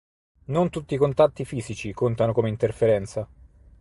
[0.45, 3.27] Non tutti i contatti fisici contano come interferenza.